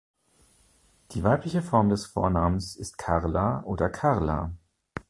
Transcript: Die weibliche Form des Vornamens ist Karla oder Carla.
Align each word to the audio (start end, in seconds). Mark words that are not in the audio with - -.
Die 1.11 1.23
weibliche 1.23 1.61
Form 1.61 1.89
des 1.89 2.07
Vornamens 2.07 2.75
ist 2.75 2.97
Karla 2.97 3.61
oder 3.65 3.87
Carla. 3.87 4.51